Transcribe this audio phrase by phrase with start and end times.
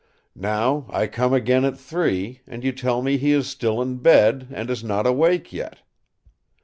[0.35, 4.47] Now I come again at three, and you tell me he is still in bed,
[4.51, 5.81] and is not awake yet.